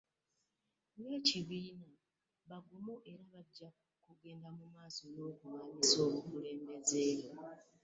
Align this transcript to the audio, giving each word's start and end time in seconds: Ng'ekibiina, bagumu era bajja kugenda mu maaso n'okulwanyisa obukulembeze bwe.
Ng'ekibiina, 0.99 1.89
bagumu 2.49 2.93
era 3.11 3.23
bajja 3.33 3.67
kugenda 4.03 4.47
mu 4.57 4.65
maaso 4.73 5.03
n'okulwanyisa 5.13 5.97
obukulembeze 6.07 7.01
bwe. 7.17 7.29